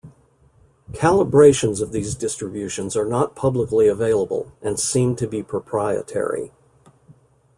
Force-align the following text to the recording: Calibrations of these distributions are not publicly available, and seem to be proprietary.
Calibrations 0.93 1.79
of 1.79 1.91
these 1.91 2.15
distributions 2.15 2.97
are 2.97 3.05
not 3.05 3.35
publicly 3.35 3.87
available, 3.87 4.51
and 4.59 4.79
seem 4.79 5.15
to 5.17 5.27
be 5.27 5.43
proprietary. 5.43 6.51